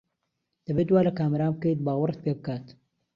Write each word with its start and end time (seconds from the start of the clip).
دەبێت 0.65 0.89
وا 0.91 1.01
لە 1.07 1.11
کامەران 1.19 1.51
بکەیت 1.55 1.79
باوەڕت 1.85 2.17
پێ 2.23 2.31
بکات. 2.37 2.65